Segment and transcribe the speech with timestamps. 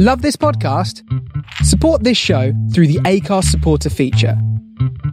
[0.00, 1.02] Love this podcast?
[1.64, 4.40] Support this show through the Acast supporter feature.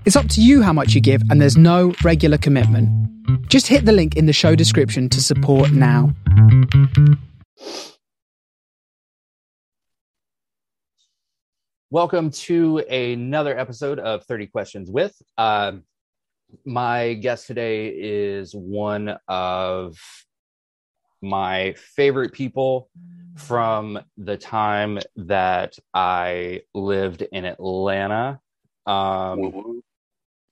[0.05, 2.87] It's up to you how much you give, and there's no regular commitment.
[3.49, 6.13] Just hit the link in the show description to support now.
[11.89, 15.19] Welcome to another episode of 30 Questions with.
[15.35, 15.81] Um,
[16.63, 19.97] my guest today is one of
[21.25, 22.89] my favorite people
[23.35, 28.39] from the time that I lived in Atlanta.
[28.85, 29.81] Um,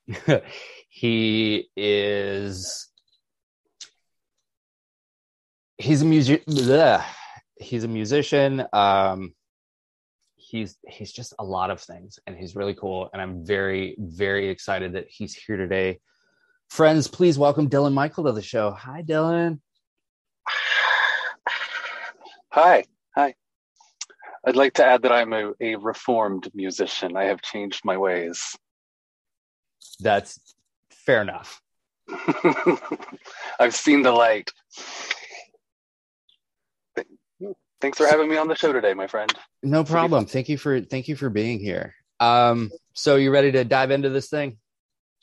[0.89, 2.89] he is
[5.77, 6.43] he's a music
[7.59, 8.65] he's a musician.
[8.73, 9.33] Um
[10.35, 13.09] he's he's just a lot of things and he's really cool.
[13.13, 15.99] And i'm very very excited that he's here today.
[16.69, 18.71] Friends please welcome dylan michael to the show.
[18.71, 19.59] Hi dylan
[22.53, 22.83] Hi,
[23.15, 23.33] hi.
[24.45, 27.17] I'd like to add that I'm a, a reformed musician.
[27.17, 28.55] I have changed my ways.
[29.99, 30.39] that's
[30.91, 31.61] fair enough
[33.59, 34.49] I've seen the light.
[37.81, 39.33] Thanks for having me on the show today, my friend.
[39.63, 43.63] no problem thank you for thank you for being here um so you ready to
[43.65, 44.57] dive into this thing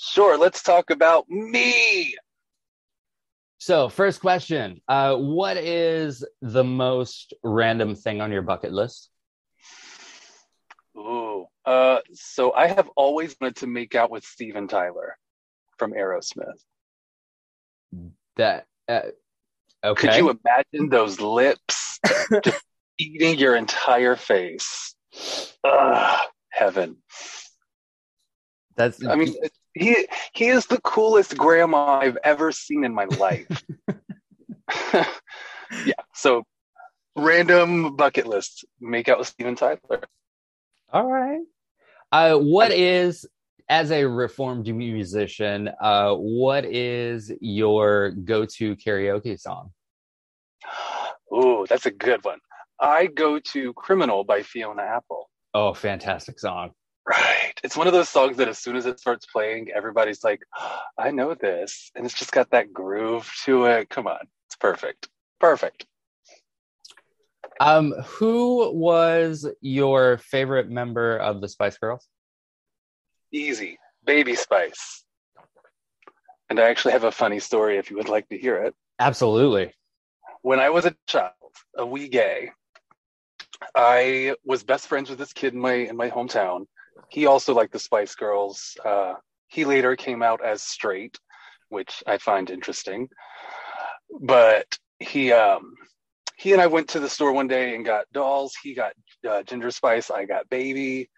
[0.03, 2.17] Sure, let's talk about me.
[3.61, 9.11] So first question uh what is the most random thing on your bucket list
[10.97, 11.47] Ooh.
[11.65, 15.17] Uh, so I have always wanted to make out with Steven Tyler
[15.79, 16.59] from Aerosmith.
[18.37, 19.01] that uh,
[19.85, 22.01] okay Could you imagine those lips
[22.45, 22.63] just
[22.99, 24.95] eating your entire face?
[25.65, 26.97] Ugh, heaven.
[28.77, 29.35] that's I mean,
[29.75, 33.47] he he is the coolest grandma I've ever seen in my life.
[35.85, 35.95] yeah.
[36.15, 36.45] So,
[37.17, 39.79] random bucket list: make out with Steven Tyler.
[40.93, 41.41] All right.
[42.13, 43.27] Uh, what is,
[43.69, 49.71] as a reformed musician, uh, what is your go-to karaoke song?
[51.31, 52.41] Oh, that's a good one.
[52.81, 55.29] I go to "Criminal" by Fiona Apple.
[55.55, 56.71] Oh, fantastic song.
[57.09, 57.50] Right.
[57.63, 60.43] It's one of those songs that as soon as it starts playing, everybody's like,
[60.99, 61.91] I know this.
[61.95, 63.91] And it's just got that groove to it.
[63.91, 64.21] Come on.
[64.47, 65.09] It's perfect.
[65.39, 65.87] Perfect.
[67.61, 72.07] Um, who was your favorite member of the Spice Girls?
[73.33, 73.79] Easy.
[74.05, 75.05] Baby Spice.
[76.49, 78.75] And I actually have a funny story if you would like to hear it.
[78.99, 79.73] Absolutely.
[80.43, 81.33] When I was a child,
[81.77, 82.51] a wee gay,
[83.75, 86.67] I was best friends with this kid in my in my hometown.
[87.09, 88.77] He also liked the Spice Girls.
[88.85, 89.15] Uh,
[89.49, 91.19] he later came out as straight,
[91.69, 93.09] which I find interesting.
[94.21, 94.67] But
[94.99, 95.75] he um,
[96.37, 98.55] he and I went to the store one day and got dolls.
[98.63, 98.93] He got
[99.29, 100.11] uh, Ginger Spice.
[100.11, 101.11] I got Baby,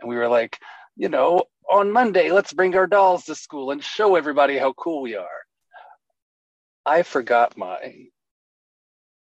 [0.00, 0.58] and we were like,
[0.96, 5.02] you know, on Monday, let's bring our dolls to school and show everybody how cool
[5.02, 5.26] we are.
[6.84, 8.08] I forgot mine.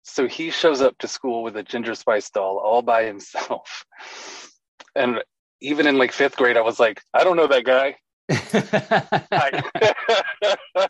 [0.03, 3.85] So he shows up to school with a Ginger Spice doll all by himself.
[4.95, 5.23] And
[5.63, 7.97] even in like fifth grade, I was like, I don't know that guy.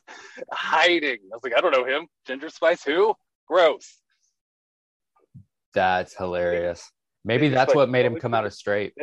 [0.53, 1.19] Hiding.
[1.31, 2.07] I was like, I don't know him.
[2.27, 3.15] Ginger Spice, who?
[3.47, 3.99] Gross.
[5.75, 6.91] that's hilarious.
[7.25, 8.95] Maybe It's that's like- what made him come out as straight.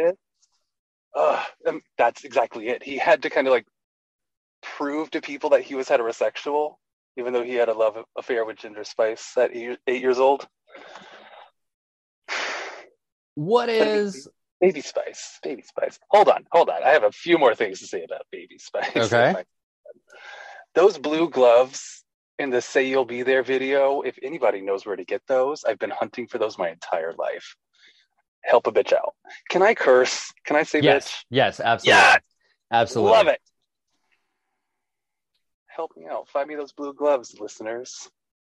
[1.16, 1.44] Uh,
[1.98, 2.84] that's exactly it.
[2.84, 3.66] He had to kind of like
[4.62, 6.76] prove to people that he was heterosexual,
[7.18, 10.48] even though he had a love affair with Ginger Spice at eight eight years old.
[13.36, 14.28] What is
[14.62, 16.00] Baby Spice, Baby Spice.
[16.10, 16.84] Hold on, hold on.
[16.84, 18.92] I have a few more things to say about Baby Spice.
[19.14, 19.44] Okay.
[20.76, 22.04] Those blue gloves
[22.38, 25.80] in the Say You'll Be There video, if anybody knows where to get those, I've
[25.80, 27.56] been hunting for those my entire life.
[28.44, 29.16] Help a bitch out.
[29.50, 30.32] Can I curse?
[30.46, 31.24] Can I say yes, bitch?
[31.30, 32.20] yes, absolutely, Yes!
[32.72, 33.12] absolutely.
[33.18, 33.42] Love it.
[35.68, 36.30] Help me out.
[36.30, 38.10] Find me those blue gloves, listeners.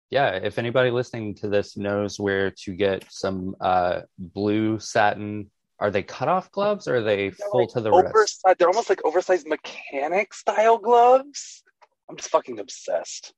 [0.09, 5.91] Yeah, if anybody listening to this knows where to get some uh, blue satin, are
[5.91, 8.41] they cutoff gloves or are they They're full like to the wrist?
[8.57, 11.63] They're almost like oversized mechanic style gloves.
[12.09, 13.33] I'm just fucking obsessed.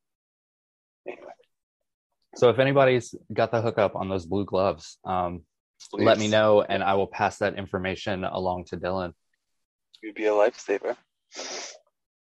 [1.06, 1.32] Anyway,
[2.36, 5.42] So if anybody's got the hookup on those blue gloves, um,
[5.92, 9.12] let me know and I will pass that information along to Dylan.
[10.02, 10.96] You'd be a lifesaver.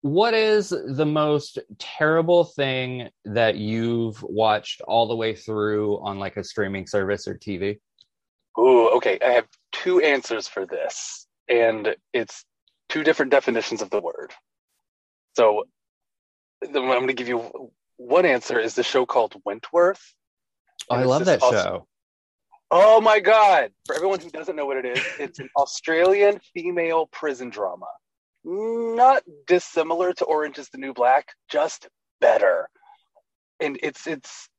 [0.02, 6.36] What is the most terrible thing that you've watched all the way through on like
[6.36, 7.80] a streaming service or TV?
[8.58, 9.20] Ooh, okay.
[9.26, 12.46] I have two answers for this, and it's
[12.90, 14.32] two different definitions of the word.
[15.36, 15.64] So
[16.62, 20.02] the, I'm going to give you one answer is the show called Wentworth.
[20.90, 21.88] Oh, I love that show.
[22.70, 23.72] Oh my god!
[23.86, 27.86] For everyone who doesn't know what it is, it's an Australian female prison drama.
[28.44, 31.88] Not dissimilar to Orange is the New Black, just
[32.20, 32.68] better.
[33.60, 34.50] And it's it's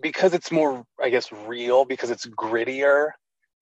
[0.00, 3.10] because it's more, I guess, real because it's grittier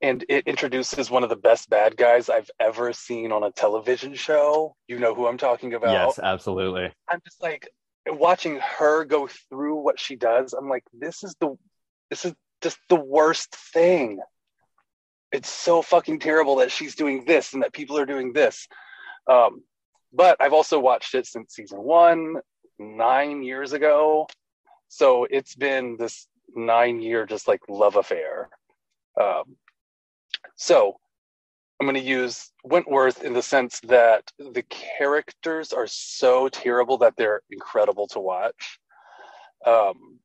[0.01, 4.15] and it introduces one of the best bad guys I've ever seen on a television
[4.15, 4.77] show.
[4.87, 5.93] You know who I'm talking about.
[5.93, 6.93] Yes, absolutely.
[7.09, 7.69] I'm just like
[8.07, 10.53] watching her go through what she does.
[10.53, 11.57] I'm like, this is the
[12.11, 14.21] this is just the worst thing.
[15.33, 18.67] It's so fucking terrible that she's doing this and that people are doing this.
[19.29, 19.63] Um,
[20.13, 22.37] but I've also watched it since season one,
[22.79, 24.27] nine years ago.
[24.89, 28.49] So it's been this nine year just like love affair.
[29.21, 29.57] Um,
[30.57, 30.97] so
[31.81, 37.15] I'm going to use Wentworth in the sense that the characters are so terrible that
[37.17, 38.81] they're incredible to watch.
[39.65, 40.19] Um,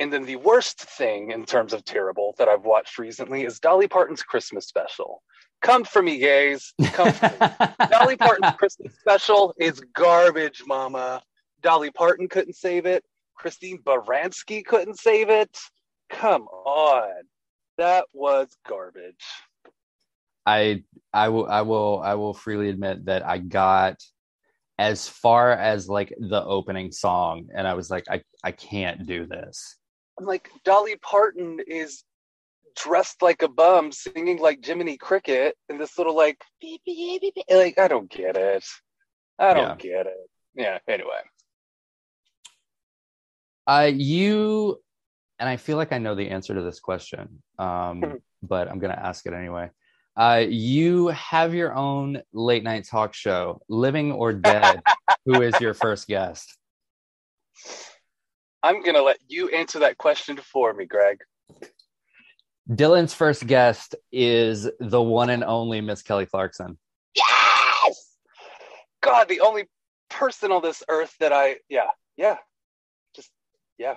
[0.00, 3.86] and then the worst thing in terms of terrible that I've watched recently is Dolly
[3.86, 5.22] Parton's Christmas special.
[5.60, 6.74] Come for me, gays.
[6.86, 7.68] Come for me.
[7.90, 11.22] Dolly Parton's Christmas special is garbage, mama.
[11.60, 13.04] Dolly Parton couldn't save it.
[13.36, 15.56] Christine Baranski couldn't save it.
[16.10, 17.22] Come on.
[17.78, 19.24] That was garbage.
[20.46, 20.82] I
[21.12, 23.96] I will I will I will freely admit that I got
[24.78, 29.26] as far as like the opening song and I was like I I can't do
[29.26, 29.76] this.
[30.18, 32.04] I'm like Dolly Parton is
[32.76, 37.34] dressed like a bum singing like Jiminy Cricket and this little like beep, beep, beep,
[37.34, 37.44] beep.
[37.50, 38.64] like I don't get it.
[39.38, 39.90] I don't yeah.
[39.94, 40.30] get it.
[40.54, 41.20] Yeah, anyway.
[43.66, 44.80] Uh you
[45.42, 47.42] and I feel like I know the answer to this question.
[47.58, 49.70] Um but I'm going to ask it anyway.
[50.16, 54.82] Uh, you have your own late night talk show, Living or Dead.
[55.26, 56.58] Who is your first guest?
[58.62, 61.18] I'm going to let you answer that question for me, Greg.
[62.68, 66.78] Dylan's first guest is the one and only Miss Kelly Clarkson.
[67.14, 68.16] Yes!
[69.00, 69.64] God, the only
[70.10, 72.36] person on this earth that I, yeah, yeah,
[73.16, 73.30] just,
[73.78, 73.94] yeah.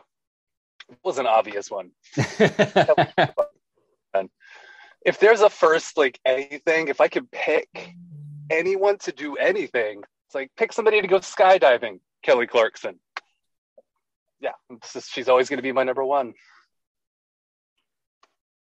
[0.89, 1.91] It was an obvious one.
[5.05, 7.95] if there's a first, like anything, if I could pick
[8.49, 12.99] anyone to do anything, it's like pick somebody to go skydiving, Kelly Clarkson
[14.45, 14.51] yeah,
[14.93, 16.33] just, she's always going to be my number one.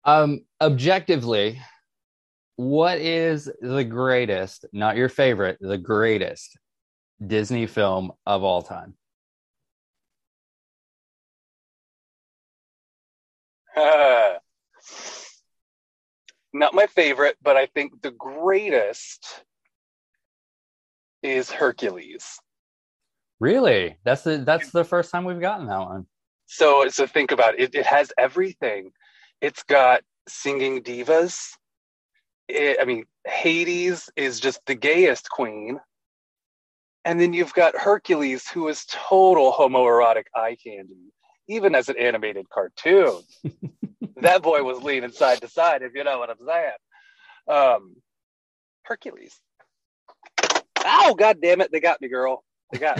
[0.04, 1.60] Um, objectively,
[2.56, 6.58] what is the greatest, not your favorite, the greatest
[7.24, 8.94] Disney film of all time?
[16.52, 19.44] not my favorite, but I think the greatest
[21.22, 22.38] is Hercules.
[23.40, 23.96] Really?
[24.04, 26.06] That's the that's the first time we've gotten that one.
[26.46, 27.60] So so think about it.
[27.60, 28.92] It, it has everything.
[29.40, 31.50] It's got singing divas.
[32.48, 35.80] It, I mean, Hades is just the gayest queen.
[37.04, 41.12] And then you've got Hercules, who is total homoerotic eye candy,
[41.48, 43.20] even as an animated cartoon.
[44.16, 46.72] that boy was leaning side to side, if you know what I'm saying.
[47.48, 47.96] Um,
[48.84, 49.38] Hercules.
[50.84, 52.44] Oh, god damn it, they got me, girl.
[52.72, 52.98] They got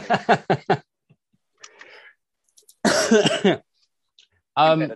[3.49, 3.61] me.
[4.56, 4.93] um,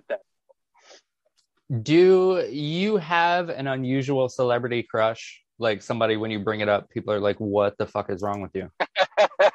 [1.82, 5.42] do you have an unusual celebrity crush?
[5.58, 8.40] Like somebody, when you bring it up, people are like, "What the fuck is wrong
[8.40, 9.50] with you?" I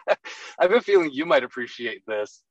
[0.59, 2.43] have a feeling you might appreciate this,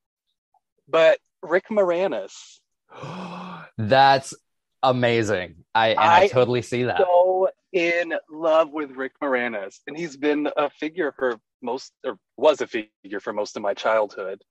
[0.88, 2.60] but Rick Moranis.
[3.78, 4.34] That's
[4.82, 5.64] amazing.
[5.74, 6.98] I and I, I totally see that.
[6.98, 12.60] So in love with Rick Moranis, and he's been a figure for most, or was
[12.60, 14.42] a figure for most of my childhood.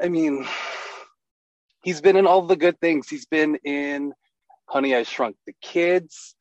[0.00, 0.46] I mean,
[1.82, 3.08] he's been in all the good things.
[3.08, 4.12] He's been in
[4.66, 6.36] Honey, I Shrunk the Kids.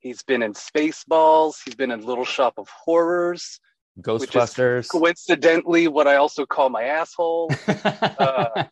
[0.00, 1.56] He's been in Spaceballs.
[1.64, 3.60] He's been in Little Shop of Horrors.
[4.00, 4.88] Ghostbusters.
[4.88, 7.50] coincidentally, what I also call my asshole.
[7.68, 8.64] uh,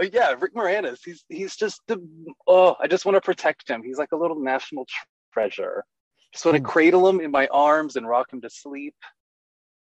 [0.00, 1.00] uh, yeah, Rick Moranis.
[1.04, 1.98] He's he's just the
[2.46, 3.82] oh, I just want to protect him.
[3.82, 4.86] He's like a little national
[5.32, 5.84] treasure.
[6.32, 6.66] Just want to hmm.
[6.66, 8.94] cradle him in my arms and rock him to sleep.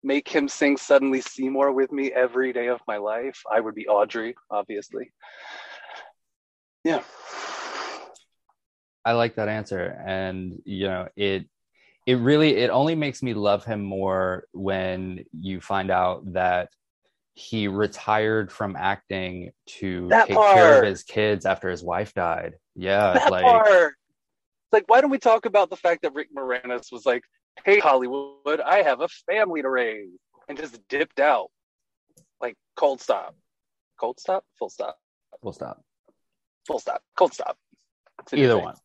[0.02, 3.42] Make him sing "Suddenly Seymour" with me every day of my life.
[3.50, 5.12] I would be Audrey, obviously.
[6.84, 7.02] Yeah.
[9.04, 11.46] I like that answer, and you know it.
[12.06, 16.70] It really it only makes me love him more when you find out that
[17.34, 20.54] he retired from acting to that take part.
[20.54, 22.54] care of his kids after his wife died.
[22.74, 23.94] Yeah, that like part.
[24.72, 27.22] like why don't we talk about the fact that Rick Moranis was like,
[27.64, 30.08] "Hey Hollywood, I have a family to raise,"
[30.48, 31.50] and just dipped out,
[32.40, 33.36] like cold stop,
[33.98, 34.98] cold stop, full stop,
[35.42, 35.82] full stop.
[36.66, 37.02] Full stop.
[37.16, 37.56] Cold stop.
[38.32, 38.76] Either one.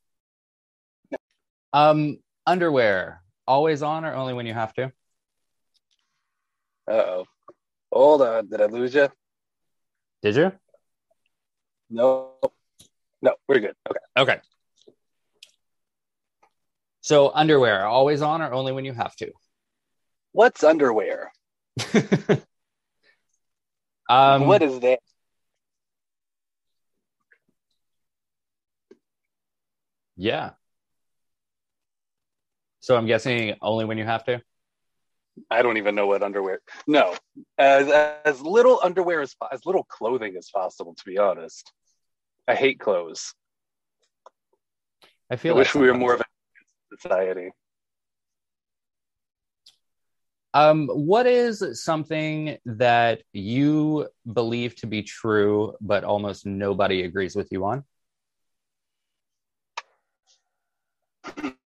[1.74, 4.91] Um, underwear always on or only when you have to?
[6.87, 7.25] Uh oh.
[7.91, 8.47] Hold on.
[8.47, 9.09] Did I lose you?
[10.21, 10.51] Did you?
[11.89, 12.31] No.
[13.21, 13.75] No, we're good.
[13.89, 13.99] Okay.
[14.17, 14.39] Okay.
[17.01, 19.31] So underwear always on or only when you have to?
[20.31, 21.31] What's underwear?
[24.09, 24.99] um, what is that?
[30.17, 30.51] Yeah.
[32.86, 34.44] So I'm guessing only when you have to.
[35.50, 36.60] I don't even know what underwear.
[36.86, 37.15] No,
[37.58, 37.89] as
[38.24, 40.94] as little underwear as as little clothing as possible.
[40.94, 41.74] To be honest,
[42.48, 43.34] I hate clothes.
[45.32, 45.54] I feel.
[45.54, 45.56] I feel.
[45.56, 46.25] wish we were more of a
[46.96, 47.50] society.
[50.54, 57.48] Um, what is something that you believe to be true, but almost nobody agrees with
[57.51, 57.84] you on?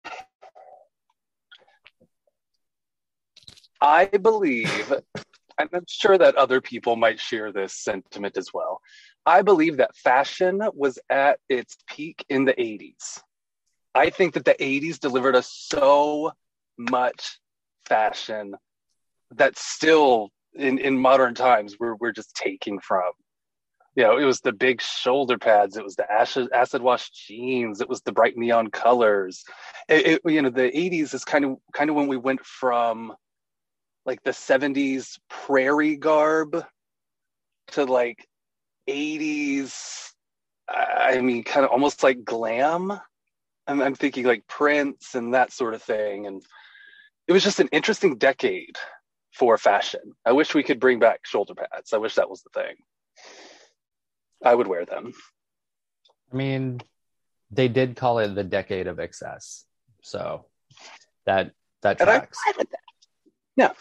[3.82, 4.94] I believe,
[5.58, 8.82] and I'm sure that other people might share this sentiment as well.
[9.26, 13.22] I believe that fashion was at its peak in the 80s.
[13.96, 16.32] I think that the 80s delivered us so
[16.78, 17.40] much
[17.86, 18.56] fashion
[19.32, 23.12] that still in, in modern times we're, we're just taking from.
[23.96, 27.82] You know, it was the big shoulder pads, it was the acid, acid wash jeans,
[27.82, 29.44] it was the bright neon colors.
[29.90, 33.14] It, it, you know, the 80s is kind of kind of when we went from
[34.06, 36.64] like the 70s prairie garb
[37.72, 38.28] to like
[38.90, 40.12] 80s
[40.68, 43.00] i mean kind of almost like glam.
[43.68, 46.26] I'm, I'm thinking like prince and that sort of thing.
[46.26, 46.44] And
[47.28, 48.78] it was just an interesting decade
[49.32, 50.02] for fashion.
[50.26, 51.94] I wish we could bring back shoulder pads.
[51.94, 52.76] I wish that was the thing.
[54.44, 55.14] I would wear them.
[56.32, 56.82] I mean,
[57.52, 59.66] they did call it the decade of excess,
[60.02, 60.46] so
[61.26, 61.52] that
[61.82, 62.38] that and i'm tracks.
[62.46, 62.80] fine with that
[63.56, 63.72] yeah.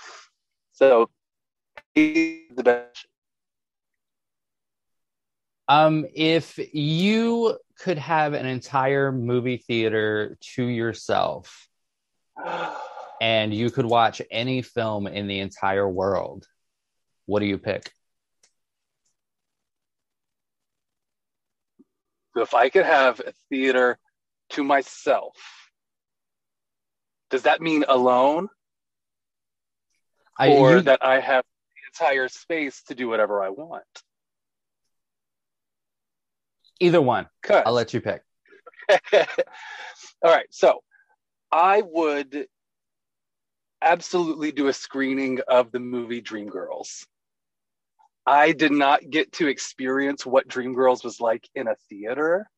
[0.72, 1.10] So
[1.94, 3.06] the best.
[5.68, 11.68] Um, if you could have an entire movie theater to yourself
[13.20, 16.46] and you could watch any film in the entire world,
[17.26, 17.92] what do you pick?
[22.34, 23.98] So if I could have a theater
[24.50, 25.34] to myself,
[27.30, 28.48] does that mean alone,
[30.38, 33.84] I, or you- that I have the entire space to do whatever I want?
[36.80, 37.28] either one.
[37.42, 38.22] 'Cause- I'll let you pick.
[40.22, 40.82] All right, so
[41.50, 42.46] I would
[43.82, 47.06] absolutely do a screening of the movie Dreamgirls.
[48.26, 52.48] I did not get to experience what Dreamgirls was like in a theater,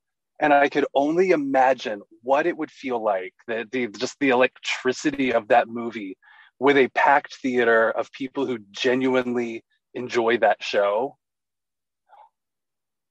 [0.41, 5.33] and I could only imagine what it would feel like the, the just the electricity
[5.33, 6.17] of that movie
[6.61, 9.65] with a packed theater of people who genuinely
[9.95, 11.17] enjoy that show.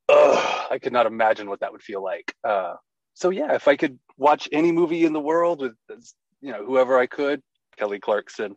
[0.08, 2.34] Ugh, I could not imagine what that would feel like.
[2.48, 2.76] Uh,
[3.16, 5.74] so yeah, if I could watch any movie in the world with
[6.42, 7.42] you know whoever I could,
[7.78, 8.56] Kelly Clarkson,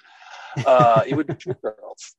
[0.65, 2.15] uh, it would be Dreamgirls.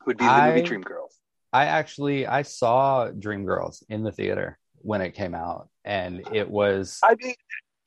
[0.00, 1.12] It would be the I- movie Dreamgirls.
[1.52, 6.98] I actually I saw Dreamgirls in the theater when it came out, and it was
[7.02, 7.34] I mean,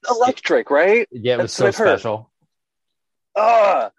[0.09, 1.07] electric, right?
[1.11, 2.31] yeah, it was so special.
[3.39, 3.91] Ah,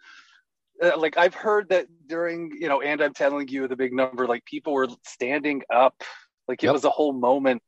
[0.83, 4.27] uh, like I've heard that during you know, and I'm telling you the big number,
[4.27, 6.03] like people were standing up,
[6.49, 6.73] like it Yep.
[6.75, 7.63] was a whole moment.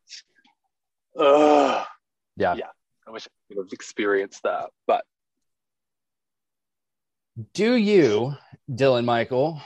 [1.18, 1.86] Ugh.
[2.36, 2.54] Yeah.
[2.54, 2.70] Yeah.
[3.06, 5.04] I wish I could have experienced that, but
[7.54, 8.34] Do you,
[8.70, 9.60] Dylan Michael,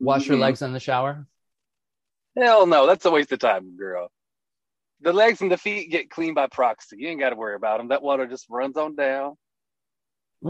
[0.00, 0.40] wash your Mhm.
[0.40, 1.26] legs in the shower?
[2.36, 4.10] Hell no, that's a waste of time, girl.
[5.00, 6.96] The legs and the feet get clean by proxy.
[6.98, 7.88] You ain't got to worry about them.
[7.88, 9.36] That water just runs on down,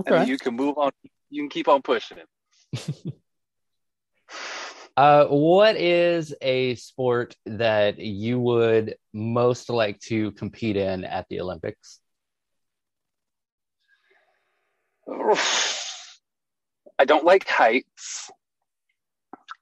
[0.06, 0.92] and you can move on.
[1.30, 3.14] You can keep on pushing it.
[4.94, 11.40] Uh, what is a sport that you would most like to compete in at the
[11.40, 11.98] Olympics?
[16.98, 18.30] I don't like heights,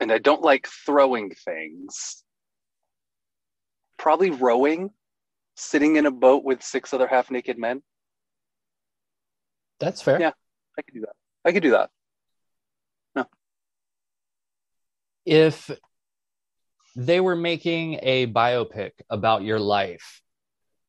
[0.00, 2.24] and I don't like throwing things.
[3.98, 4.90] Probably rowing,
[5.54, 7.82] sitting in a boat with six other half-naked men.
[9.80, 10.20] That's fair.
[10.20, 10.32] Yeah.
[10.78, 11.14] I could do that.
[11.44, 11.90] I could do that.
[13.14, 13.26] No.
[15.24, 15.70] If
[16.96, 20.22] they were making a biopic about your life,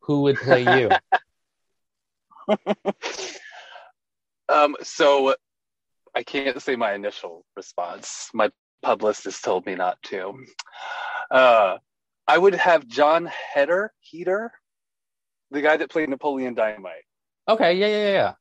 [0.01, 0.89] who would play you?
[4.50, 5.36] um, so
[6.15, 8.29] I can't say my initial response.
[8.33, 10.33] My publicist told me not to.
[11.29, 11.77] Uh,
[12.27, 14.51] I would have Jon Heder, Heater,
[15.51, 17.03] the guy that played Napoleon Dynamite.
[17.48, 18.33] Okay, yeah, yeah, yeah.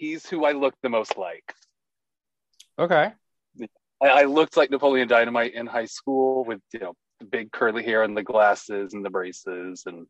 [0.00, 1.52] He's who I look the most like.
[2.78, 3.12] Okay.
[4.02, 7.82] I, I looked like Napoleon Dynamite in high school with you know the big curly
[7.82, 10.06] hair and the glasses and the braces and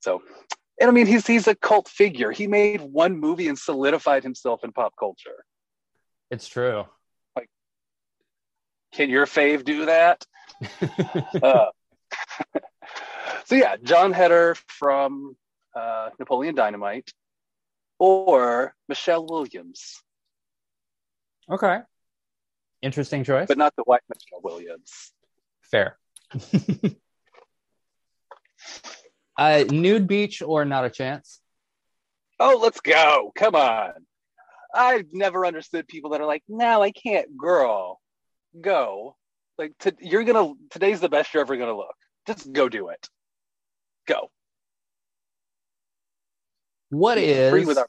[0.00, 0.20] so
[0.80, 2.32] and I mean he's he's a cult figure.
[2.32, 5.44] He made one movie and solidified himself in pop culture.
[6.28, 6.86] It's true.
[7.36, 7.48] Like
[8.92, 10.26] can your fave do that?
[11.40, 11.66] uh,
[13.44, 15.36] so yeah, Jon Heder from
[15.76, 17.12] uh, Napoleon Dynamite
[17.98, 20.02] or Michelle Williams,
[21.50, 21.80] okay.
[22.82, 23.48] Interesting choice.
[23.48, 25.12] but not the white Michelle Williams.
[25.62, 25.98] Fair.
[29.36, 31.40] uh, nude beach or not a chance?
[32.38, 33.32] Oh, let's go.
[33.34, 33.92] Come on.
[34.74, 38.00] I've never understood people that are like, no, I can't, girl.
[38.60, 39.16] Go.
[39.58, 41.96] Like, to, you're going to, today's the best you're ever going to look.
[42.26, 43.08] Just go do it.
[44.06, 44.30] Go.
[46.90, 47.18] What
[47.78, 47.86] our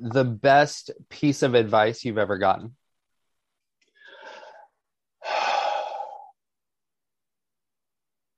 [0.00, 2.76] the best piece of advice you've ever gotten?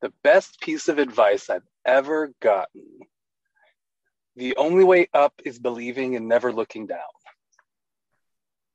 [0.02, 3.00] the best piece of advice I've ever gotten.
[4.36, 7.00] The only way up is believing and never looking down.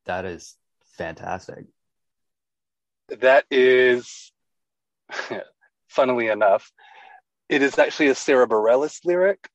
[0.06, 0.56] That is
[0.98, 1.66] fantastic.
[3.10, 4.32] That is,
[5.88, 6.72] funnily enough,
[7.50, 9.50] it is actually a Sarah Bareilles lyric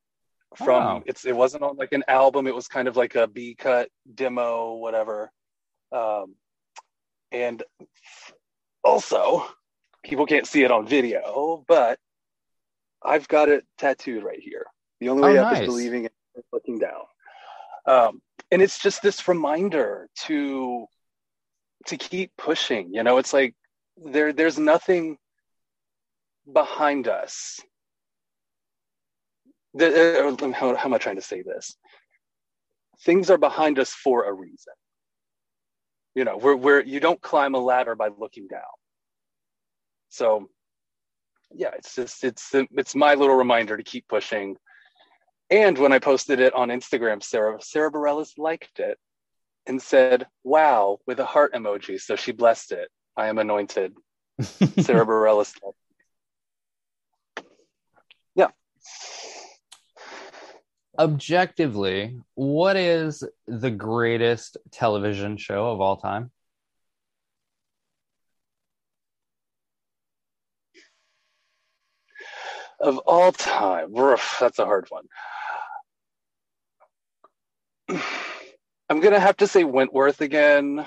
[0.56, 1.02] from Oh.
[1.06, 3.88] it's it wasn't on like an album, it was kind of like a B cut
[4.14, 5.30] demo, whatever.
[5.92, 6.34] Um,
[7.32, 7.62] and
[8.82, 9.46] also,
[10.02, 11.98] people can't see it on video, but
[13.02, 14.66] I've got it tattooed right here.
[15.00, 15.60] The only way Oh, up nice.
[15.62, 17.02] is believing and looking down.
[17.86, 20.86] Um, and it's just this reminder to
[21.86, 22.92] to keep pushing.
[22.92, 23.54] You know, it's like
[23.96, 25.16] there there's nothing
[26.52, 27.60] behind us.
[29.74, 31.76] The, uh, how, how am I trying to say this?
[33.04, 34.74] Things are behind us for a reason.
[36.14, 38.60] You know, we're, we're you don't climb a ladder by looking down.
[40.08, 40.50] So,
[41.54, 44.56] yeah, it's just it's it's my little reminder to keep pushing.
[45.50, 48.98] And when I posted it on Instagram, Sarah Sarah Bareilles liked it
[49.66, 52.00] and said, "Wow" with a heart emoji.
[52.00, 52.88] So she blessed it.
[53.16, 53.94] I am anointed.
[54.80, 55.54] Sarah Bareilles.
[58.34, 58.48] Yeah.
[61.00, 66.30] Objectively, what is the greatest television show of all time?
[72.78, 75.06] Of all time, Oof, that's a hard one.
[78.90, 80.86] I'm gonna have to say Wentworth again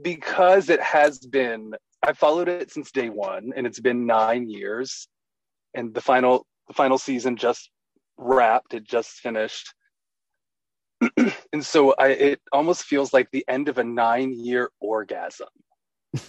[0.00, 1.74] because it has been.
[2.02, 5.08] I followed it since day one, and it's been nine years,
[5.74, 7.70] and the final the final season just
[8.20, 8.74] wrapped.
[8.74, 9.74] It just finished,
[11.52, 15.48] and so I it almost feels like the end of a nine year orgasm.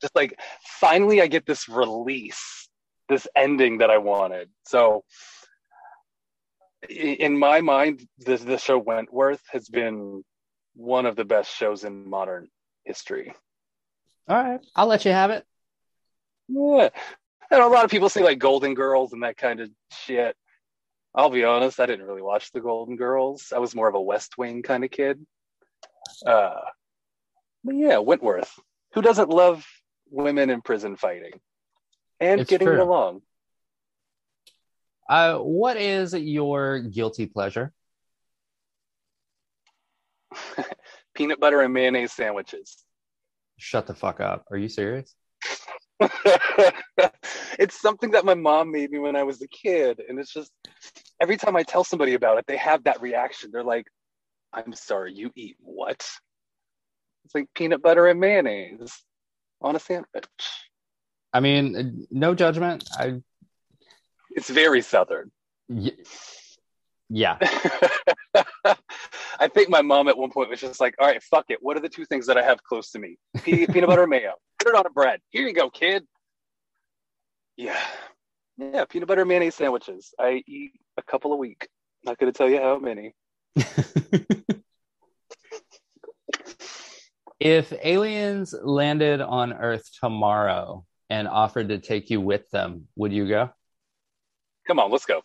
[0.00, 0.38] just like
[0.80, 2.68] finally, I get this release,
[3.08, 4.48] this ending that I wanted.
[4.64, 5.04] So
[6.88, 10.24] in my mind, this the show Wentworth has been
[10.74, 12.48] one of the best shows in modern
[12.84, 13.34] history.
[14.28, 15.44] All right, I'll let you have it.
[16.48, 16.88] Yeah.
[17.50, 20.36] And a lot of people say like Golden Girls and that kind of shit.
[21.14, 23.52] I'll be honest, I didn't really watch the Golden Girls.
[23.54, 25.24] I was more of a West Wing kind of kid.
[26.24, 26.60] Uh,
[27.64, 28.52] but yeah, Wentworth.
[28.94, 29.66] Who doesn't love
[30.10, 31.32] women in prison fighting
[32.20, 33.22] and It's getting along?
[35.08, 37.72] Uh, what is your guilty pleasure?
[41.14, 42.84] Peanut butter and mayonnaise sandwiches.
[43.56, 44.44] Shut the fuck up.
[44.50, 45.14] Are you serious?
[47.58, 50.00] it's something that my mom made me when I was a kid.
[50.08, 50.52] And it's just
[51.20, 53.50] every time I tell somebody about it, they have that reaction.
[53.52, 53.86] They're like,
[54.52, 56.06] I'm sorry, you eat what?
[57.24, 58.92] It's like peanut butter and mayonnaise
[59.60, 60.24] on a sandwich.
[61.32, 62.88] I mean, uh, no judgment.
[62.92, 63.20] I
[64.30, 65.30] It's very southern.
[65.68, 65.92] y-
[67.10, 67.36] yeah.
[69.40, 71.58] I think my mom at one point was just like, all right, fuck it.
[71.60, 73.18] What are the two things that I have close to me?
[73.42, 74.34] Pe- peanut butter and mayo.
[74.68, 75.20] It on a bread.
[75.30, 76.04] Here you go, kid.
[77.56, 77.78] Yeah.
[78.56, 80.12] Yeah, peanut butter mayonnaise sandwiches.
[80.18, 81.68] I eat a couple a week.
[82.04, 83.14] Not going to tell you how many.
[87.40, 93.28] if aliens landed on Earth tomorrow and offered to take you with them, would you
[93.28, 93.50] go?
[94.66, 95.22] Come on, let's go.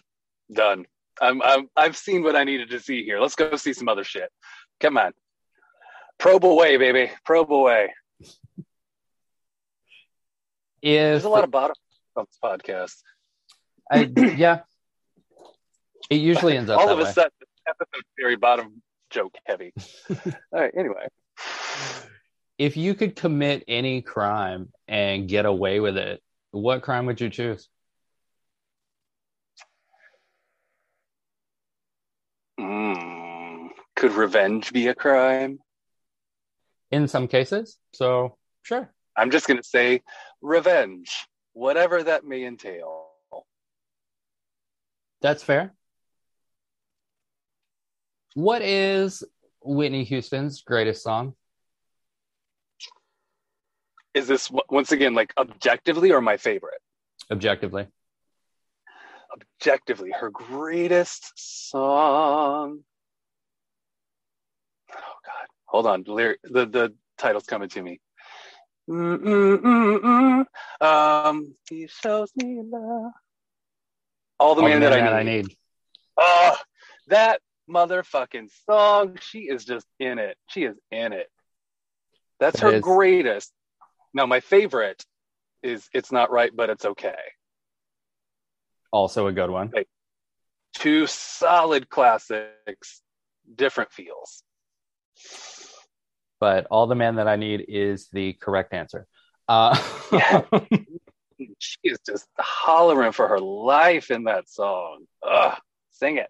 [0.51, 0.85] Done.
[1.21, 3.19] I'm, I'm, I've seen what I needed to see here.
[3.19, 4.29] Let's go see some other shit.
[4.79, 5.11] Come on.
[6.19, 7.11] Probe away, baby.
[7.25, 7.93] Probe away.
[10.83, 11.75] If There's a lot of bottom
[12.15, 12.95] on this podcast.
[13.91, 14.03] I,
[14.37, 14.61] yeah,
[16.09, 17.11] it usually ends up All that of a way.
[17.11, 19.73] sudden, this episode's very bottom joke heavy.
[20.09, 20.15] All
[20.51, 20.73] right.
[20.77, 21.07] Anyway,
[22.57, 27.29] If you could commit any crime and get away with it, what crime would you
[27.29, 27.67] choose?
[32.59, 35.59] mm, could revenge be a crime?
[36.91, 38.93] In some cases, so sure.
[39.15, 40.01] I'm just gonna say
[40.41, 43.07] revenge, whatever that may entail.
[45.21, 45.73] That's fair.
[48.33, 49.23] What is
[49.61, 51.35] Whitney Houston's greatest song?
[54.13, 56.81] Is this once again like objectively or my favorite?
[57.31, 57.87] Objectively.
[59.61, 62.79] Objectively, her greatest song.
[64.91, 66.03] Oh God, hold on.
[66.03, 67.99] The the title's coming to me.
[68.89, 70.45] Mm-mm-mm-mm.
[70.81, 73.11] Um, he shows me love.
[74.39, 75.55] All the All man the that, Man I, need.
[76.17, 76.57] Oh,
[77.07, 79.17] that motherfucking song.
[79.21, 80.37] She is just in it.
[80.49, 81.27] She is in it.
[82.39, 83.51] That's her greatest.
[84.13, 85.03] Now, my favorite
[85.61, 87.15] is It's Not Right, but It's Okay.
[88.91, 89.71] Also a good one.
[90.75, 93.01] Two solid classics,
[93.55, 94.43] different feels.
[96.43, 99.07] But All the Man That I Need is the correct answer.
[99.47, 100.41] Uh, Yeah.
[101.57, 105.05] She is just hollering for her life in that song.
[105.27, 105.57] Ugh,
[105.91, 106.27] sing it.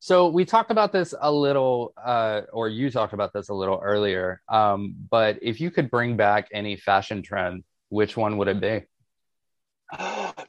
[0.00, 3.80] So we talked about this a little, uh, or you talked about this a little
[3.82, 4.42] earlier.
[4.48, 8.82] Um, but if you could bring back any fashion trend, which one would it be?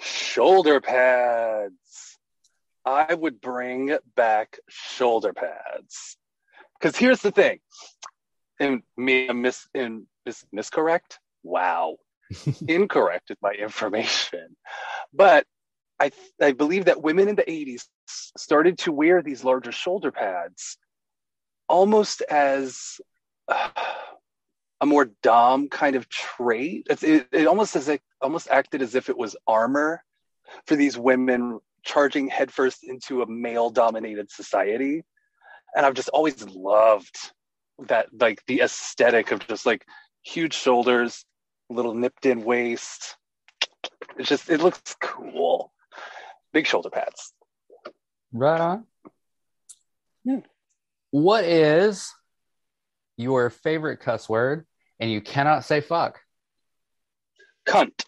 [0.01, 2.17] shoulder pads.
[2.85, 6.17] I would bring back shoulder pads.
[6.83, 7.59] Because here's the thing.
[8.59, 11.17] And me i mis in mis miscorrect?
[11.41, 11.95] Wow.
[12.67, 14.57] Incorrect is my information.
[15.13, 15.45] But
[15.97, 17.85] I I believe that women in the 80s
[18.37, 20.77] started to wear these larger shoulder pads
[21.69, 22.99] almost as
[23.47, 23.69] uh,
[24.81, 26.87] a more dom kind of trait.
[26.89, 30.03] It's, it, it almost as it almost acted as if it was armor
[30.67, 35.05] for these women charging headfirst into a male dominated society.
[35.75, 37.17] And I've just always loved
[37.87, 39.85] that, like the aesthetic of just like
[40.23, 41.25] huge shoulders,
[41.69, 43.15] little nipped in waist.
[44.17, 45.73] It's just, it looks cool.
[46.51, 47.33] Big shoulder pads.
[48.31, 48.85] Right on.
[50.23, 50.39] Hmm.
[51.11, 52.11] What is
[53.17, 54.65] your favorite cuss word?
[54.99, 56.19] And you cannot say fuck.
[57.67, 58.05] Cunt.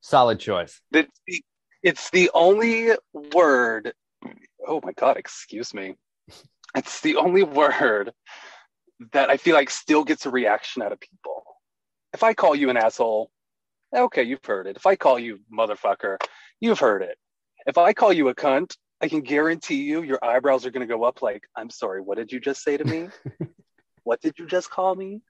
[0.00, 0.80] Solid choice.
[0.92, 1.44] It's the,
[1.82, 3.92] it's the only word.
[4.66, 5.94] Oh my God, excuse me.
[6.74, 8.12] It's the only word
[9.12, 11.44] that I feel like still gets a reaction out of people.
[12.12, 13.30] If I call you an asshole,
[13.94, 14.76] okay, you've heard it.
[14.76, 16.16] If I call you motherfucker,
[16.60, 17.16] you've heard it.
[17.66, 20.92] If I call you a cunt, I can guarantee you your eyebrows are going to
[20.92, 23.08] go up like, I'm sorry, what did you just say to me?
[24.04, 25.20] what did you just call me?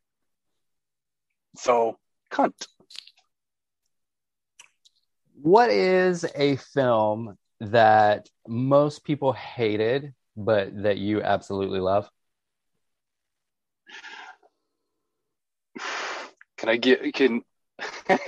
[1.56, 1.98] So,
[2.30, 2.54] cunt.
[5.42, 12.08] What is a film that most people hated, but that you absolutely love?
[16.58, 17.42] Can I get, can,
[18.08, 18.18] I'm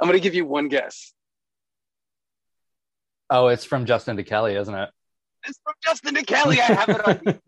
[0.00, 1.12] going to give you one guess.
[3.30, 4.90] Oh, it's from Justin to Kelly, isn't it?
[5.46, 6.60] It's from Justin to Kelly.
[6.60, 7.40] I have it on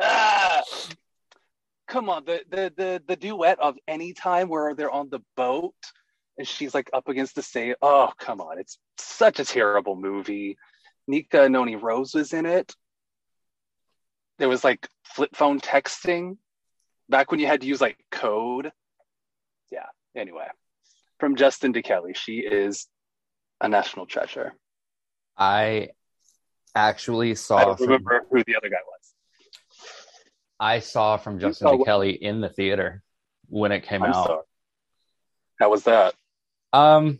[0.00, 0.62] ah,
[1.88, 5.74] come on, the, the the the duet of any time where they're on the boat
[6.40, 7.74] and she's like up against the sail.
[7.82, 10.56] Oh, come on, it's such a terrible movie.
[11.08, 12.74] Anika Noni Rose was in it.
[14.38, 16.38] There was like flip phone texting
[17.10, 18.72] back when you had to use like code.
[19.70, 19.84] Yeah.
[20.16, 20.46] Anyway,
[21.18, 22.86] from Justin to Kelly, she is
[23.60, 24.54] a national treasure.
[25.36, 25.90] I
[26.74, 29.14] actually I saw don't from, remember who the other guy was.
[30.58, 31.84] I saw from Justin saw?
[31.84, 33.02] Kelly in the theater
[33.48, 34.26] when it came I'm out.
[34.26, 34.42] sorry.
[35.60, 36.14] How was that?
[36.72, 37.18] Um,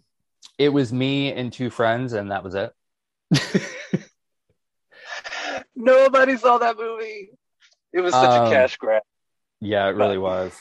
[0.58, 2.72] it was me and two friends, and that was it.
[5.74, 7.30] Nobody saw that movie.
[7.92, 9.02] It was such Um, a cash grab.
[9.60, 10.52] Yeah, it really was.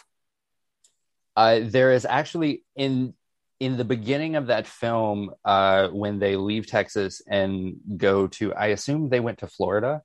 [1.35, 3.13] Uh, there is actually in
[3.59, 8.67] in the beginning of that film, uh, when they leave Texas and go to, I
[8.67, 10.01] assume they went to Florida.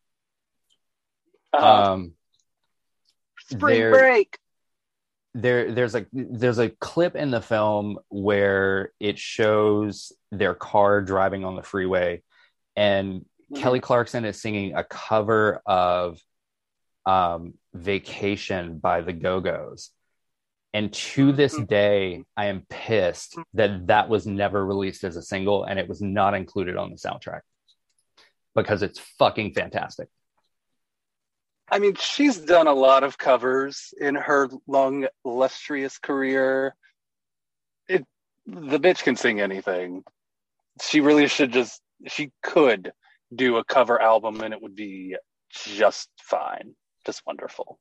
[1.52, 2.14] Uh, Um,
[3.48, 4.38] Spring break.
[5.34, 11.44] There there's like there's a clip in the film where it shows their car driving
[11.44, 12.22] on the freeway
[12.76, 13.24] and
[13.56, 16.18] Kelly Clarkson is singing a cover of
[17.06, 19.90] um, Vacation by the Go Go's.
[20.72, 21.66] And to this Mhm.
[21.68, 26.00] day, I am pissed that that was never released as a single and it was
[26.00, 27.42] not included on the soundtrack
[28.54, 30.08] because it's fucking fantastic.
[31.70, 36.74] I mean, she's done a lot of covers in her long, illustrious career.
[37.88, 38.04] It,
[38.46, 40.04] the bitch can sing anything.
[40.82, 42.92] She really should just, she could
[43.34, 45.16] do a cover album and it would be
[45.50, 46.74] just fine,
[47.06, 47.78] just wonderful.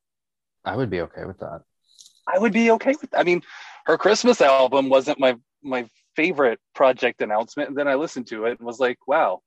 [0.65, 1.61] I would be okay with that.
[2.27, 3.13] I would be okay with.
[3.13, 3.41] I mean,
[3.85, 8.59] her Christmas album wasn't my my favorite project announcement, and then I listened to it
[8.59, 9.41] and was like, "Wow,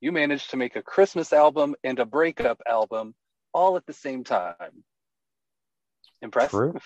[0.00, 3.14] you managed to make a Christmas album and a breakup album
[3.52, 4.84] all at the same time.
[6.22, 6.50] Impressive.
[6.50, 6.78] True.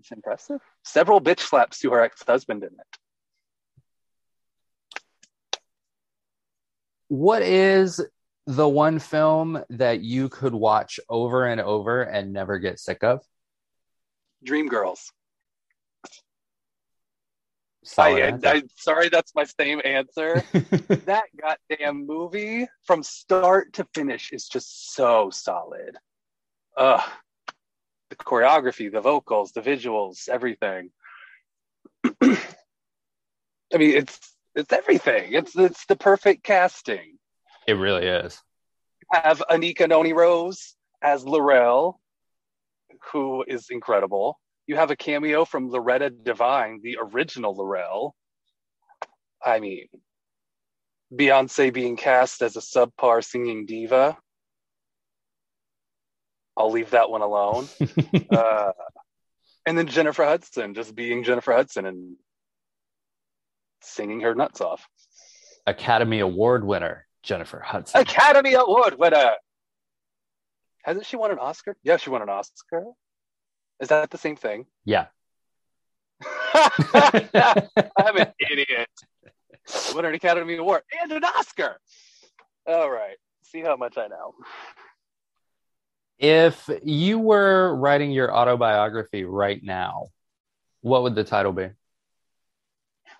[0.00, 0.60] It's impressive.
[0.84, 2.98] Several bitch slaps to her ex-husband in it.
[7.08, 8.00] What is
[8.46, 13.20] the one film that you could watch over and over and never get sick of?
[14.44, 15.10] Dreamgirls.
[17.84, 18.48] Solid I, answer.
[18.48, 20.42] I, sorry, that's my same answer.
[20.52, 25.96] that goddamn movie from start to finish is just so solid.
[26.76, 27.02] Ugh.
[28.08, 30.90] The choreography, the vocals, the visuals, everything.
[32.22, 32.38] I
[33.74, 34.18] mean, it's
[34.54, 35.34] it's everything.
[35.34, 37.18] It's it's the perfect casting.
[37.66, 38.40] it really is.
[39.12, 42.00] Have Anika Noni Rose as Laurel,
[43.12, 44.38] who is incredible.
[44.66, 48.14] You have a cameo from Loretta Devine, the original Laurel.
[49.44, 49.86] I mean,
[51.12, 54.16] Beyonce being cast as a subpar singing diva.
[56.56, 57.68] I'll leave that one alone.
[58.30, 58.72] uh,
[59.66, 62.16] and then Jennifer Hudson just being Jennifer Hudson and
[63.82, 64.86] singing her nuts off.
[65.66, 68.00] Academy Award winner Jennifer Hudson.
[68.00, 69.32] Academy Award winner.
[70.84, 71.76] Hasn't she won an Oscar?
[71.82, 72.84] Yeah, she won an Oscar.
[73.80, 74.66] Is that the same thing?
[74.84, 75.06] Yeah.
[76.54, 78.88] I'm an idiot.
[79.94, 81.78] Won an Academy Award and an Oscar.
[82.66, 83.16] All right.
[83.42, 84.34] See how much I know.
[86.18, 90.08] If you were writing your autobiography right now,
[90.80, 91.70] what would the title be?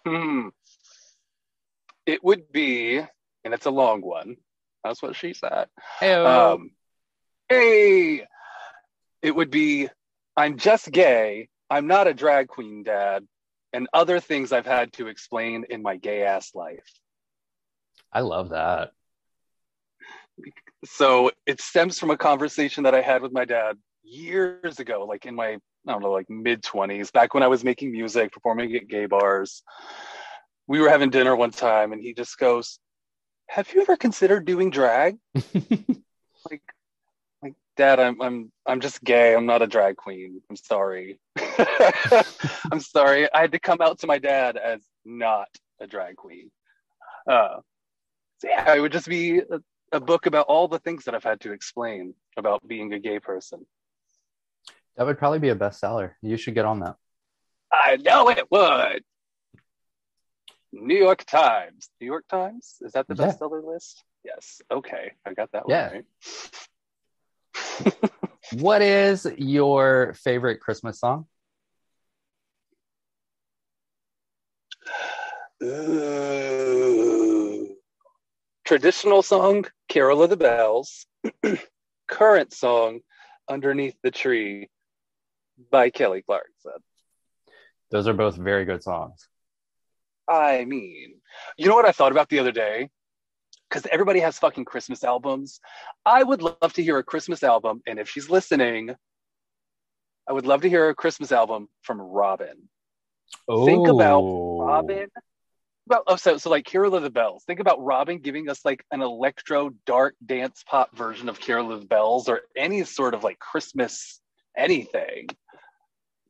[0.07, 0.49] Hmm.
[2.07, 4.37] It would be, and it's a long one.
[4.85, 5.67] That's what she said.
[6.01, 6.55] Heyo.
[6.55, 6.71] Um,
[7.49, 8.27] hey,
[9.23, 9.89] it would be
[10.37, 11.49] I'm just gay.
[11.71, 13.27] I'm not a drag queen, dad,
[13.73, 16.89] and other things I've had to explain in my gay ass life.
[18.13, 18.93] I love that.
[20.85, 25.27] So it stems from a conversation that I had with my dad years ago, like
[25.27, 28.75] in my, I don't know, like mid 20s, back when I was making music, performing
[28.77, 29.63] at gay bars.
[30.67, 32.79] We were having dinner one time and he just goes,
[33.49, 35.17] Have you ever considered doing drag?
[35.35, 35.95] like
[36.51, 36.74] like
[37.77, 39.35] dad i'm i'm i'm just gay.
[39.35, 40.41] I'm not a drag queen.
[40.49, 41.19] I'm sorry.
[42.73, 43.33] I'm sorry.
[43.33, 45.49] I had to come out to my dad as not
[45.81, 46.51] a drag queen.
[47.29, 47.57] Uh
[48.39, 49.61] so yeah it would just be a,
[49.93, 53.19] a book about all the things that i've had to explain about being a gay
[53.21, 53.65] person.
[54.97, 56.13] That would probably be a bestseller.
[56.23, 56.97] You should get on that.
[57.73, 59.03] i know it would.
[60.73, 61.89] New york times.
[62.01, 62.77] New york times?
[62.83, 63.27] Is that the Yeah.
[63.27, 64.03] bestseller list?
[64.25, 64.61] Yes.
[64.71, 65.13] Okay.
[65.27, 65.87] I got that Yeah.
[65.89, 66.05] one right
[68.53, 71.27] What is your favorite Christmas song?
[75.63, 76.97] Ooh.
[78.65, 81.07] Traditional song, Carol of the Bells.
[82.09, 83.01] Current song,
[83.49, 84.69] Underneath the Tree
[85.71, 86.73] by Kelly Clarkson.
[87.91, 89.29] Those are both very good songs.
[90.29, 91.15] I mean,
[91.57, 92.89] you know what I thought about the other day?
[93.75, 95.59] Because everybody has fucking Christmas albums.
[96.07, 98.95] I would love to hear a Christmas album, and if she's listening,
[100.29, 102.69] I would love to hear a Christmas album from Robyn.
[103.49, 104.61] Think about Oh.
[104.61, 105.09] Robyn.
[105.89, 107.43] Well, oh, so so like Carol of the Bells.
[107.49, 111.81] Think about Robyn giving us like an electro dark dance pop version of Carol of
[111.81, 114.21] the Bells or any sort of like Christmas
[114.57, 115.27] anything.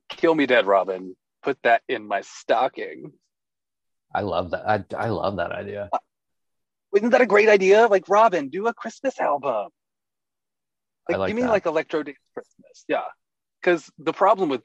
[0.08, 1.14] Kill me dead, Robyn.
[1.42, 3.12] Put that in my stocking.
[4.14, 4.66] I love that.
[4.66, 5.90] I, I love that idea.
[6.94, 7.86] Isn't that a great idea?
[7.86, 9.68] Like Robyn, do a Christmas album.
[11.08, 11.50] Like, like you mean that.
[11.52, 12.84] like electro dance Christmas?
[12.88, 13.02] Yeah.
[13.60, 14.62] Because the problem with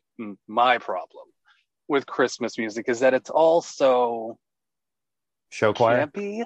[0.48, 1.26] my problem
[1.88, 4.38] with Christmas music is that it's all so
[5.50, 6.06] Show choir.
[6.06, 6.44] campy.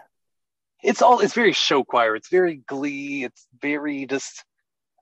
[0.82, 2.16] It's all it's very show choir.
[2.16, 3.24] It's very glee.
[3.24, 4.44] It's very just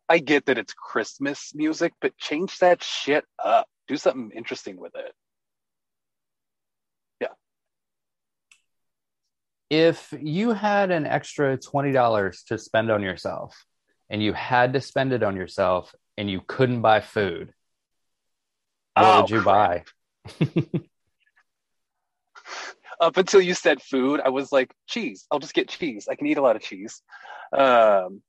[0.10, 3.68] I get that it's Christmas music, but change that shit up.
[3.88, 5.14] Do something interesting with it.
[9.72, 13.66] If you had an extra $20 to spend on yourself
[14.10, 17.54] and you had to spend it on yourself and you couldn't buy food,
[18.96, 19.86] What Oh, would you crap.
[20.36, 20.44] buy?
[23.00, 25.26] Up until you said food, I was like, cheese.
[25.32, 26.08] I'll just get cheese.
[26.12, 27.02] I can eat a lot of cheese.
[27.58, 28.22] Um,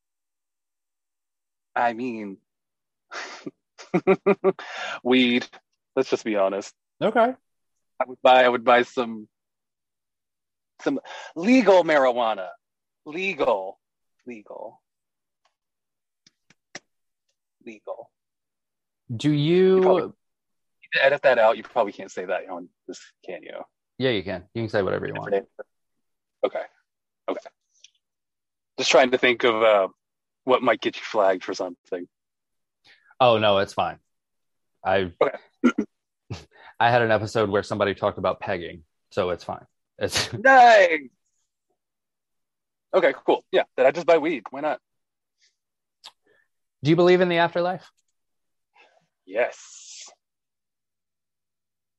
[1.75, 2.39] I mean,
[5.03, 5.47] weed.
[5.97, 6.73] Let's just be honest.
[7.03, 7.35] Okay.
[8.01, 8.45] I would buy.
[8.45, 9.29] I would buy some
[10.83, 11.01] some
[11.37, 12.49] legal marijuana.
[13.05, 13.79] Legal,
[14.27, 14.81] legal,
[17.64, 18.11] legal.
[19.14, 19.81] Do you?
[19.81, 20.12] probably-
[21.01, 21.57] Edit that out.
[21.57, 23.62] You probably can't say that on this, can you?
[23.99, 24.45] Yeah, you can.
[24.53, 25.33] You can say whatever you want.
[26.45, 26.62] Okay.
[27.29, 27.40] Okay.
[28.79, 29.88] Just trying to think of uh,
[30.45, 32.07] what might get you flagged for something.
[33.21, 33.99] Oh no, it's fine.
[34.85, 35.85] I Okay.
[36.81, 39.64] I had an episode where somebody talked about pegging, so it's fine.
[40.03, 41.09] It's Nice.
[42.93, 43.43] Okay, cool.
[43.53, 44.43] Yeah, then I just buy weed.
[44.51, 44.81] Why not?
[46.83, 47.88] Do you believe in the afterlife?
[49.25, 50.11] Yes.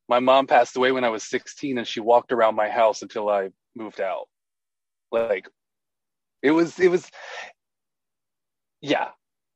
[0.09, 3.29] My mom passed away when I was 16 and she walked around my house until
[3.29, 4.27] I moved out.
[5.11, 5.47] Like
[6.41, 7.09] it was it was
[8.81, 9.09] yeah.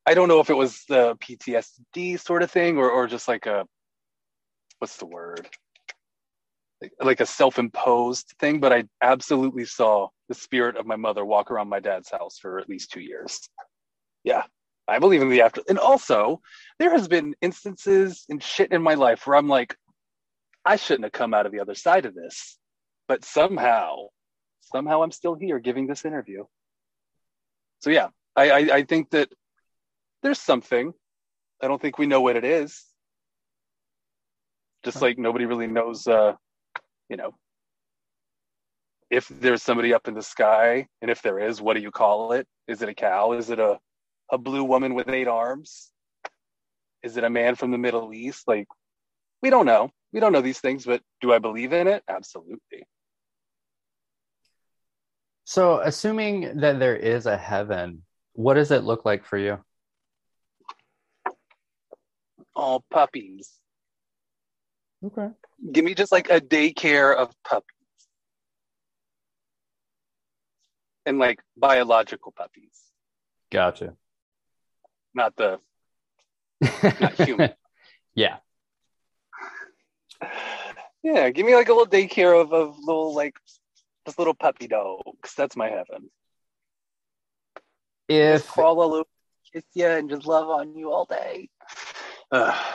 [0.05, 3.45] I don't know if it was the PTSD sort of thing or or just like
[3.45, 3.67] a
[4.79, 5.49] what's the word?
[7.01, 11.69] Like, a self-imposed thing, but I absolutely saw the spirit of my mother walk around
[11.69, 13.49] my dad's house for at least 2 years.
[14.23, 14.43] Yeah.
[14.87, 16.39] I believe in the after and also
[16.79, 19.75] there has been instances and shit in my life where I'm like,
[20.63, 22.57] I shouldn't have come out of the other side of this,
[23.07, 24.07] but somehow,
[24.61, 26.45] somehow I'm still here giving this interview.
[27.79, 29.29] So yeah, I I, I think that
[30.23, 30.93] there's something.
[31.61, 32.83] I don't think we know what it is.
[34.83, 36.33] Just like nobody really knows, uh,
[37.09, 37.35] you know,
[39.09, 42.33] if there's somebody up in the sky, and if there is, what do you call
[42.33, 42.47] it?
[42.67, 43.33] Is it a cow?
[43.33, 43.79] Is it a
[44.29, 45.91] a blue woman with eight arms?
[47.03, 48.47] Is it a man from the Middle East?
[48.47, 48.67] Like,
[49.41, 49.89] we don't know.
[50.11, 52.03] We don't know these things, but do I believe in it?
[52.07, 52.83] Absolutely.
[55.45, 59.59] So, assuming that there is a heaven, what does it look like for you?
[62.55, 63.53] All puppies.
[65.05, 65.29] Okay.
[65.71, 67.67] Give me just like a daycare of puppies.
[71.05, 72.81] And like biological puppies,
[73.49, 73.95] Gotcha.
[75.13, 75.59] not the
[76.99, 77.53] not human.
[78.13, 78.37] yeah.
[81.01, 83.35] yeah, give me like a little daycare of, of little like
[84.05, 85.33] just little puppy dogs.
[85.37, 86.09] That's my heaven.
[88.09, 89.05] If just crawl all over,
[89.53, 91.47] kiss you, and just love on you all day.
[92.31, 92.65] Ugh.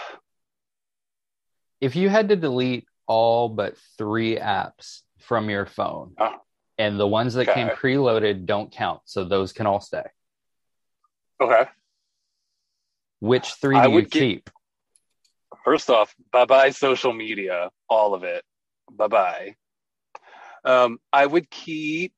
[1.82, 6.36] If you had to delete all but three apps from your phone, Oh.
[6.78, 7.76] and the ones that came Okay.
[7.76, 10.04] preloaded don't count, so those can all stay.
[11.40, 11.68] okay.
[13.18, 14.50] Which three I do you would get- keep?
[15.64, 18.44] First off, bye bye social media, all of it.
[18.90, 19.56] Bye bye.
[20.64, 22.14] Um, I would keep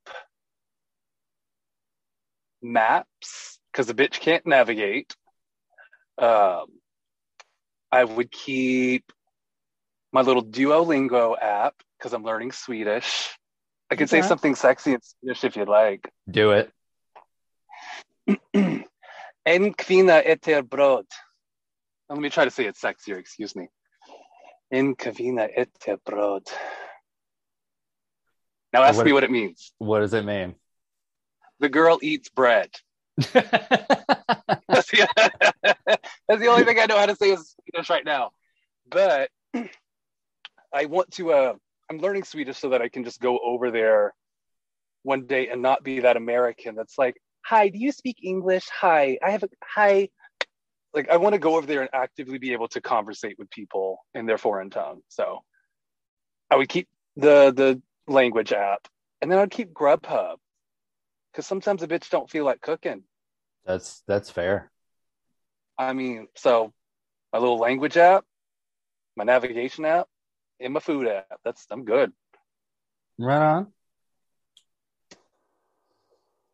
[2.62, 5.14] maps because the bitch can't navigate.
[6.18, 6.66] Um,
[7.90, 9.10] I would keep
[10.14, 13.36] my little Duolingo app because I'm learning Swedish.
[13.90, 16.08] I can say something sexy in Swedish if you'd like.
[16.30, 16.70] Do it.
[19.44, 21.06] En kvinna äter bröd.
[22.08, 23.68] Let me try to say it sexier, excuse me.
[24.70, 26.46] En kvinna äter bröd.
[28.72, 29.72] Now ask What- me what it means.
[29.78, 30.54] What does it mean?
[31.58, 32.70] The girl eats bread.
[33.32, 35.06] That's the,
[36.28, 38.30] that's the only thing I know how to say is Swedish right now.
[38.88, 39.30] But
[40.74, 41.54] I want to, uh,
[41.88, 44.12] I'm learning Swedish so that I can just go over there
[45.04, 48.68] one day and not be that American that's like, hi, do you speak English?
[48.80, 50.08] Hi, I have a, hi.
[50.92, 53.98] Like, I want to go over there and actively be able to conversate with people
[54.14, 55.00] in their foreign tongue.
[55.08, 55.44] So
[56.50, 57.80] I would keep the, the
[58.12, 58.88] language app
[59.22, 60.36] and then I'd keep Grubhub
[61.32, 63.04] because sometimes a bitch don't feel like cooking.
[63.64, 64.70] that's that's fair.
[65.78, 66.72] I mean, so
[67.32, 68.24] my little language app,
[69.16, 70.06] my navigation app,
[70.60, 71.40] and my food app.
[71.44, 72.12] That's I'm good.
[73.18, 73.72] Right on.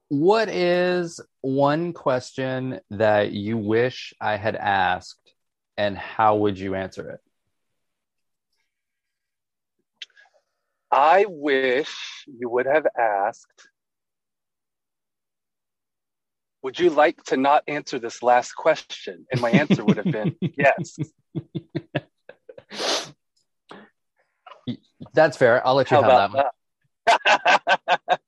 [0.09, 5.35] What is one question that you wish I had asked,
[5.77, 7.21] and how would you answer it?
[10.91, 13.69] I wish you would have asked.
[16.63, 19.27] Would you like to not answer this last question?
[19.31, 20.99] And my answer would have been yes.
[25.15, 25.67] That's fair.
[25.67, 26.53] I'll let you How have that about
[27.07, 27.17] one.
[28.07, 28.21] that?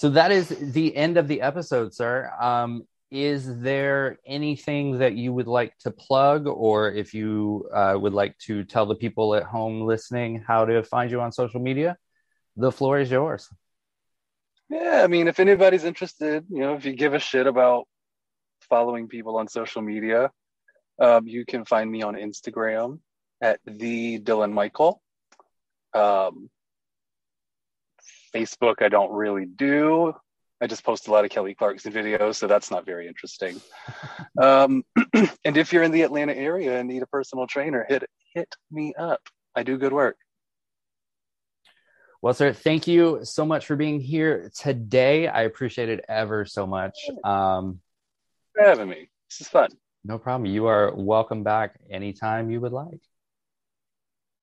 [0.00, 2.32] So that is the end of the episode, sir.
[2.40, 8.14] Um, is there anything that you would like to plug, or if you uh, would
[8.14, 11.98] like to tell the people at home listening how to find you on social media?
[12.56, 13.46] The floor is yours.
[14.70, 17.86] Yeah, I mean, if anybody's interested, you know, if you give a shit about
[18.70, 20.30] following people on social media,
[20.98, 23.00] um, you can find me on Instagram
[23.42, 25.00] at the Dylan Michael.
[25.94, 26.50] Um,
[28.34, 30.14] Facebook, I don't really do.
[30.62, 33.60] I just post a lot of Kelly Clarkson videos, so that's not very interesting.
[34.40, 34.84] um,
[35.44, 38.92] and if you're in the Atlanta area and need a personal trainer, hit hit me
[38.98, 39.20] up.
[39.56, 40.16] I do good work.
[42.22, 45.26] Well, sir, thank you so much for being here today.
[45.26, 46.98] I appreciate it ever so much.
[47.24, 47.80] Um,
[48.54, 49.08] for having me.
[49.30, 49.70] This is fun.
[50.04, 50.46] No problem.
[50.46, 53.00] You are welcome back anytime you would like.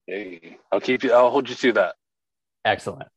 [0.07, 1.13] Hey, I'll keep you.
[1.13, 1.95] I'll hold you to that.
[2.65, 3.09] Excellent.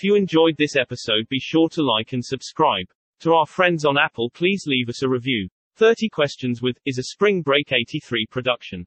[0.00, 2.86] If you enjoyed this episode be sure to like and subscribe.
[3.18, 5.46] To our friends on Apple please leave us a review.
[5.76, 8.86] 30 Questions with is a Spring Break 83 production.